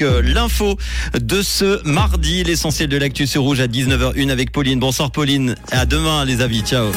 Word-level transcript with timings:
L'info 0.00 0.76
de 1.16 1.40
ce 1.40 1.80
mardi, 1.86 2.42
l'essentiel 2.42 2.88
de 2.88 2.96
l'actu 2.96 3.28
sur 3.28 3.42
rouge 3.42 3.60
à 3.60 3.68
19h01 3.68 4.28
avec 4.28 4.50
Pauline. 4.50 4.80
Bonsoir 4.80 5.12
Pauline, 5.12 5.54
à 5.70 5.86
demain 5.86 6.24
les 6.24 6.40
avis, 6.40 6.62
ciao. 6.62 6.90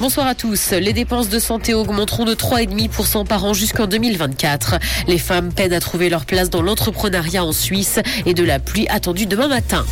Bonsoir 0.00 0.26
à 0.26 0.34
tous. 0.34 0.72
Les 0.72 0.92
dépenses 0.92 1.28
de 1.28 1.38
santé 1.38 1.72
augmenteront 1.72 2.24
de 2.24 2.34
3,5% 2.34 3.24
par 3.28 3.44
an 3.44 3.54
jusqu'en 3.54 3.86
2024. 3.86 4.80
Les 5.06 5.18
femmes 5.18 5.52
peinent 5.52 5.72
à 5.72 5.78
trouver 5.78 6.08
leur 6.08 6.24
place 6.24 6.50
dans 6.50 6.62
l'entrepreneuriat 6.62 7.44
en 7.44 7.52
Suisse 7.52 8.00
et 8.26 8.34
de 8.34 8.42
la 8.42 8.58
pluie 8.58 8.88
attendue 8.88 9.26
demain 9.26 9.46
matin. 9.46 9.86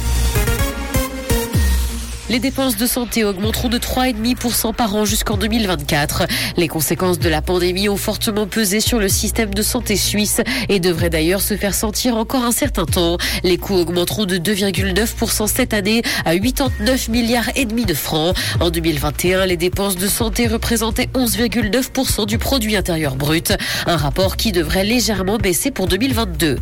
Les 2.30 2.40
dépenses 2.40 2.76
de 2.76 2.86
santé 2.86 3.24
augmenteront 3.24 3.70
de 3.70 3.79
3,5% 3.79 4.74
par 4.74 4.95
an 4.95 5.06
jusqu'en 5.06 5.38
2024. 5.38 6.24
Les 6.58 6.68
conséquences 6.68 7.18
de 7.18 7.28
la 7.28 7.40
pandémie 7.40 7.88
ont 7.88 7.96
fortement 7.96 8.46
pesé 8.46 8.80
sur 8.80 8.98
le 8.98 9.08
système 9.08 9.54
de 9.54 9.62
santé 9.62 9.96
suisse 9.96 10.42
et 10.68 10.78
devraient 10.78 11.09
d'ailleurs 11.09 11.41
se 11.41 11.56
faire 11.56 11.74
sentir 11.74 12.16
encore 12.16 12.45
un 12.45 12.52
certain 12.52 12.84
temps. 12.84 13.16
Les 13.45 13.56
coûts 13.56 13.77
augmenteront 13.77 14.27
de 14.27 14.36
2,9% 14.36 15.46
cette 15.46 15.72
année 15.72 16.02
à 16.27 16.36
89 16.36 17.09
milliards 17.09 17.50
et 17.56 17.64
demi 17.64 17.86
de 17.86 17.95
francs. 17.95 18.36
En 18.60 18.69
2021, 18.69 19.47
les 19.47 19.56
dépenses 19.56 19.97
de 19.97 20.06
santé 20.06 20.47
représentaient 20.47 21.08
11,9% 21.14 22.27
du 22.27 22.36
produit 22.36 22.77
intérieur 22.77 23.16
brut. 23.16 23.55
Un 23.86 23.97
rapport 23.97 24.36
qui 24.36 24.52
devrait 24.52 24.84
légèrement 24.84 25.38
baisser 25.38 25.70
pour 25.70 25.86
2022. 25.86 26.58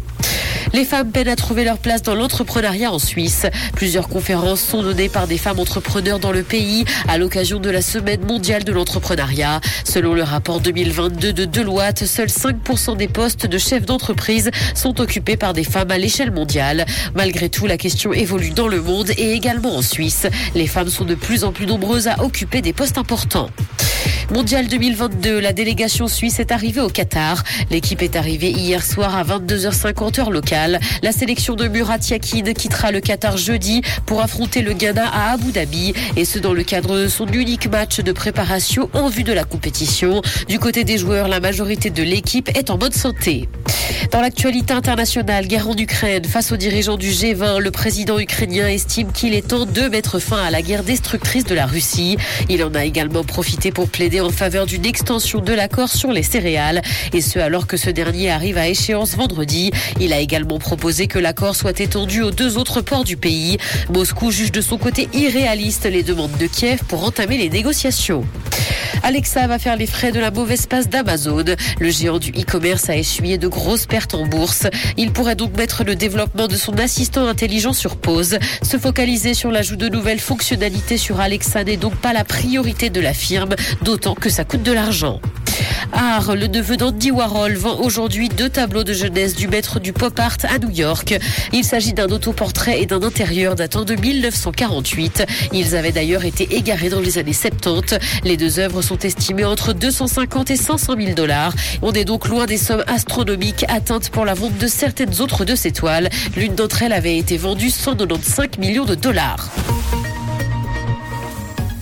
Les 0.77 0.85
femmes 0.85 1.11
peinent 1.11 1.29
à 1.29 1.37
trouver 1.37 1.65
leur 1.65 1.79
place 1.79 2.03
dans 2.03 2.15
l'entrepreneuriat 2.15 2.93
en 2.93 2.98
Suisse. 2.98 3.47
Plusieurs 3.73 4.09
conférences 4.09 4.61
sont 4.61 4.83
données 4.83 5.09
par 5.09 5.27
des 5.27 5.39
femmes 5.39 5.59
entrepreneurs 5.59 6.19
dans 6.19 6.33
le 6.33 6.43
pays 6.43 6.85
à 7.09 7.16
l'occasion 7.16 7.59
de 7.59 7.71
la 7.71 7.80
Semaine 7.80 8.21
mondiale 8.27 8.62
de 8.62 8.73
l'entrepreneuriat. 8.73 9.62
Selon 9.85 10.12
le 10.12 10.23
rapport 10.23 10.61
2022 10.61 11.33
de 11.33 11.45
Deloitte, 11.47 12.05
seuls 12.05 12.29
5% 12.29 12.95
des 12.95 13.09
postes 13.09 13.47
de 13.47 13.57
chefs 13.57 13.87
d'entreprise 13.87 14.51
sont 14.75 15.01
occupés 15.01 15.39
par 15.39 15.55
des 15.55 15.65
femmes 15.65 15.91
à 15.91 15.97
l'échelle 15.97 16.30
mondiale. 16.30 16.85
Malgré 17.15 17.49
tout, 17.49 17.66
la 17.66 17.79
question 17.79 18.13
évolue 18.13 18.51
dans 18.51 18.69
le 18.69 18.82
monde 18.82 19.09
et 19.16 19.32
également 19.32 19.77
en 19.77 19.82
Suisse. 19.82 20.27
Les 20.54 20.66
femmes 20.66 20.91
sont 20.91 21.07
de 21.07 21.15
plus 21.15 21.45
en 21.45 21.52
plus 21.52 21.65
nombreuses 21.65 22.07
à 22.07 22.23
occuper 22.23 22.60
des 22.60 22.74
postes 22.74 22.99
importants. 22.99 23.49
Mondial 24.35 24.66
2022, 24.66 25.38
la 25.38 25.52
délégation 25.52 26.09
suisse 26.09 26.41
est 26.41 26.51
arrivée 26.51 26.80
au 26.80 26.88
Qatar. 26.88 27.45
L'équipe 27.71 28.02
est 28.02 28.16
arrivée 28.16 28.51
hier 28.51 28.85
soir 28.85 29.15
à 29.16 29.23
22h50 29.23 30.21
heure 30.21 30.30
locale. 30.32 30.80
La 31.02 31.13
sélection 31.13 31.55
de 31.55 31.69
Murat 31.69 31.99
Yakin 32.10 32.52
quittera 32.52 32.91
le 32.91 33.01
Qatar 33.01 33.37
jeudi 33.37 33.82
pour 34.04 34.21
affronter 34.21 34.63
le 34.63 34.73
Ghana 34.73 35.07
à 35.07 35.30
Abu 35.35 35.52
Dhabi 35.52 35.95
et 36.16 36.24
ce 36.24 36.41
dans 36.41 36.54
le 36.54 36.65
cadre 36.65 36.99
de 36.99 37.09
son 37.09 37.29
unique 37.29 37.71
match 37.71 38.01
de 38.01 38.10
préparation 38.10 38.91
en 38.95 39.09
vue 39.09 39.23
de 39.23 39.32
la 39.32 39.45
compétition. 39.45 40.23
Du 40.49 40.59
côté 40.59 40.82
des 40.82 40.99
joueurs, 40.99 41.29
la 41.29 41.38
majorité 41.38 41.91
de 41.91 42.02
l'équipe 42.02 42.51
est 42.57 42.71
en 42.71 42.79
bonne 42.79 42.93
santé. 42.93 43.49
Dans 44.10 44.21
l'actualité 44.21 44.73
internationale, 44.73 45.47
guerre 45.47 45.69
en 45.69 45.77
Ukraine, 45.77 46.24
face 46.24 46.51
aux 46.51 46.57
dirigeants 46.57 46.97
du 46.97 47.10
G20, 47.10 47.59
le 47.59 47.71
président 47.71 48.19
ukrainien 48.19 48.69
estime 48.69 49.13
qu'il 49.13 49.35
est 49.35 49.47
temps 49.47 49.66
de 49.66 49.82
mettre 49.82 50.19
fin 50.19 50.43
à 50.43 50.51
la 50.51 50.63
guerre 50.63 50.82
destructrice 50.82 51.45
de 51.45 51.54
la 51.54 51.66
Russie. 51.66 52.16
Il 52.49 52.65
en 52.65 52.74
a 52.74 52.85
également 52.85 53.24
profité 53.24 53.71
pour 53.71 53.88
plaider 53.88 54.16
en 54.21 54.31
faveur 54.31 54.67
d'une 54.67 54.87
extension 54.87 55.41
de 55.41 55.53
l'accord 55.53 55.89
sur 55.89 56.13
les 56.13 56.23
céréales, 56.23 56.83
et 57.13 57.21
ce 57.21 57.39
alors 57.39 57.67
que 57.67 57.77
ce 57.77 57.91
dernier 57.91 58.31
arrive 58.31 58.59
à 58.59 58.69
échéance 58.69 59.17
vendredi. 59.17 59.71
Il 60.01 60.13
a 60.13 60.21
également 60.21 60.59
proposé 60.59 61.07
que 61.07 61.19
l'accord 61.19 61.57
soit 61.57 61.81
étendu 61.81 62.23
aux 62.23 62.31
deux 62.31 62.59
autres 62.59 62.81
ports 62.81 63.05
du 63.05 63.17
pays. 63.17 63.59
Moscou 63.93 64.31
juge 64.31 64.53
de 64.53 64.61
son 64.61 64.78
côté 64.78 65.09
irréaliste 65.12 65.84
les 65.84 66.03
demandes 66.03 66.37
de 66.39 66.47
Kiev 66.47 66.81
pour 66.89 67.05
entamer 67.05 67.39
les 67.39 67.50
négociations. 67.50 68.25
Alexa 69.06 69.47
va 69.47 69.60
faire 69.60 69.76
les 69.76 69.87
frais 69.87 70.10
de 70.10 70.19
la 70.19 70.32
mauvaise 70.32 70.66
passe 70.66 70.88
d'Amazon. 70.88 71.44
Le 71.78 71.91
géant 71.91 72.19
du 72.19 72.31
e-commerce 72.31 72.91
a 72.91 72.97
essuyé 72.97 73.38
de 73.38 73.47
grosses 73.47 73.87
pertes 73.87 74.15
en 74.15 74.26
bourse. 74.26 74.66
Il 74.97 75.12
pourrait 75.12 75.37
donc 75.37 75.56
mettre 75.56 75.84
le 75.84 75.94
développement 75.94 76.48
de 76.48 76.56
son 76.56 76.76
assistant 76.81 77.28
intelligent 77.28 77.72
sur 77.72 77.98
pause. 77.98 78.41
Se 78.62 78.78
focaliser 78.78 79.32
sur 79.32 79.53
l'ajout 79.53 79.76
de 79.76 79.88
nouvelles 79.88 80.19
fonctionnalités 80.19 80.97
sur 80.97 81.21
Alexa 81.21 81.62
n'est 81.62 81.76
donc 81.76 81.94
pas 81.94 82.12
la 82.12 82.25
priorité 82.25 82.91
de 82.91 83.00
la 83.00 83.14
firme, 83.14 83.54
d'autant 83.81 84.16
que 84.16 84.28
ça 84.28 84.42
coûte 84.42 84.64
de 84.64 84.72
l'argent. 84.72 85.20
Art, 85.93 86.34
le 86.34 86.47
neveu 86.47 86.77
d'Andy 86.77 87.11
Warhol 87.11 87.55
vend 87.55 87.78
aujourd'hui 87.81 88.28
deux 88.28 88.49
tableaux 88.49 88.84
de 88.84 88.93
jeunesse 88.93 89.34
du 89.34 89.49
maître 89.49 89.81
du 89.81 89.93
pop 89.93 90.19
art 90.19 90.37
à 90.49 90.59
New 90.59 90.71
York. 90.71 91.19
Il 91.53 91.65
s'agit 91.65 91.93
d'un 91.93 92.09
autoportrait 92.09 92.81
et 92.83 92.87
d'un 92.87 93.03
intérieur 93.03 93.55
datant 93.55 93.84
de 93.84 93.94
1948. 93.94 95.25
Ils 95.53 95.77
avaient 95.77 95.93
d'ailleurs 95.93 96.25
été 96.25 96.56
égarés 96.56 96.89
dans 96.89 97.00
les 97.00 97.19
années 97.19 97.33
70. 97.33 97.99
Les 98.25 98.37
deux 98.37 98.59
œuvres 98.59 98.83
sont 98.83 98.99
estimées 98.99 99.44
entre 99.44 99.72
250 99.72 100.50
et 100.50 100.56
500 100.56 100.94
000 100.99 101.15
dollars. 101.15 101.55
On 101.83 101.93
est 101.93 102.05
donc 102.05 102.28
loin 102.28 102.47
des 102.47 102.59
sommes 102.59 102.84
astronomiques 102.87 103.65
atteintes 103.69 104.11
pour 104.11 104.25
la 104.25 104.34
vente 104.34 104.56
de 104.59 104.67
certaines 104.67 105.21
autres 105.21 105.44
de 105.44 105.55
ces 105.55 105.73
toiles. 105.73 106.09
L'une 106.37 106.55
d'entre 106.55 106.83
elles 106.83 106.93
avait 106.93 107.17
été 107.17 107.37
vendue 107.37 107.71
195 107.71 108.59
millions 108.59 108.84
de 108.84 108.94
dollars. 108.94 109.50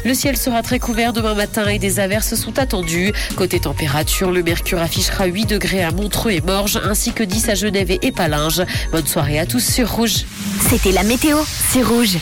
Le 0.04 0.12
ciel 0.12 0.36
sera 0.36 0.62
très 0.62 0.78
couvert 0.78 1.14
demain 1.14 1.34
matin 1.34 1.66
et 1.68 1.78
des 1.78 1.98
averses 1.98 2.34
sont 2.34 2.58
attendues. 2.58 3.12
Côté 3.36 3.60
température, 3.60 4.30
le 4.30 4.42
mercure 4.42 4.80
affichera 4.80 5.24
8 5.24 5.46
degrés 5.46 5.82
à 5.82 5.92
Montreux 5.92 6.32
et 6.32 6.42
Morges 6.42 6.78
ainsi 6.84 7.12
que 7.12 7.22
10 7.22 7.48
à 7.48 7.54
Genève 7.54 7.90
et 7.90 8.12
Palinges. 8.12 8.62
Bonne 8.92 9.06
soirée 9.06 9.38
à 9.38 9.46
tous 9.46 9.64
sur 9.64 9.90
Rouge. 9.90 10.26
C'était 10.68 10.92
la 10.92 11.04
météo, 11.04 11.38
c'est 11.70 11.82
Rouge. 11.82 12.18